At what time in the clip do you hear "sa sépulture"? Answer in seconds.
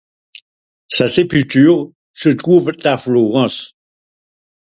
0.87-1.91